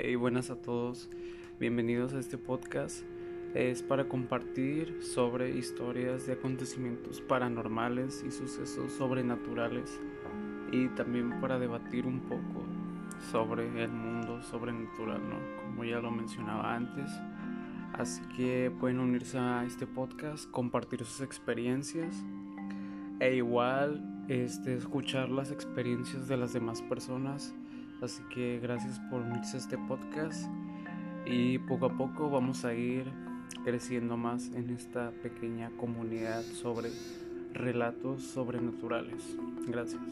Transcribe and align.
Hey, 0.00 0.14
buenas 0.14 0.48
a 0.48 0.54
todos, 0.54 1.10
bienvenidos 1.58 2.12
a 2.12 2.20
este 2.20 2.38
podcast. 2.38 3.02
Es 3.52 3.82
para 3.82 4.08
compartir 4.08 5.02
sobre 5.02 5.50
historias 5.50 6.24
de 6.24 6.34
acontecimientos 6.34 7.20
paranormales 7.20 8.22
y 8.24 8.30
sucesos 8.30 8.92
sobrenaturales 8.92 10.00
y 10.70 10.86
también 10.90 11.40
para 11.40 11.58
debatir 11.58 12.06
un 12.06 12.20
poco 12.20 12.64
sobre 13.32 13.66
el 13.82 13.90
mundo 13.90 14.40
sobrenatural, 14.40 15.20
¿no? 15.28 15.36
Como 15.64 15.82
ya 15.82 15.98
lo 15.98 16.12
mencionaba 16.12 16.76
antes. 16.76 17.10
Así 17.94 18.22
que 18.36 18.70
pueden 18.78 19.00
unirse 19.00 19.36
a 19.36 19.64
este 19.64 19.88
podcast, 19.88 20.48
compartir 20.52 21.04
sus 21.04 21.22
experiencias 21.22 22.24
e 23.18 23.34
igual 23.34 24.24
este, 24.28 24.76
escuchar 24.76 25.28
las 25.28 25.50
experiencias 25.50 26.28
de 26.28 26.36
las 26.36 26.52
demás 26.52 26.82
personas 26.82 27.52
Así 28.02 28.22
que 28.32 28.60
gracias 28.60 29.00
por 29.10 29.22
unirse 29.22 29.56
a 29.56 29.60
este 29.60 29.76
podcast 29.76 30.48
y 31.26 31.58
poco 31.58 31.86
a 31.86 31.96
poco 31.96 32.30
vamos 32.30 32.64
a 32.64 32.74
ir 32.74 33.04
creciendo 33.64 34.16
más 34.16 34.48
en 34.54 34.70
esta 34.70 35.10
pequeña 35.22 35.70
comunidad 35.76 36.42
sobre 36.42 36.90
relatos 37.52 38.22
sobrenaturales. 38.22 39.36
Gracias. 39.66 40.02